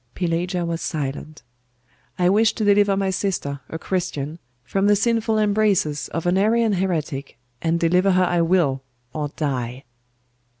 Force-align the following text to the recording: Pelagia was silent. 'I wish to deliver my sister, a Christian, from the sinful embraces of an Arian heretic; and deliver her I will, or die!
Pelagia 0.15 0.65
was 0.65 0.81
silent. 0.81 1.43
'I 2.17 2.29
wish 2.29 2.53
to 2.53 2.63
deliver 2.65 2.97
my 2.97 3.11
sister, 3.11 3.59
a 3.69 3.77
Christian, 3.77 4.39
from 4.63 4.87
the 4.87 4.95
sinful 4.95 5.37
embraces 5.37 6.07
of 6.07 6.25
an 6.25 6.39
Arian 6.39 6.73
heretic; 6.73 7.37
and 7.61 7.79
deliver 7.79 8.13
her 8.13 8.23
I 8.25 8.41
will, 8.41 8.81
or 9.13 9.27
die! 9.35 9.83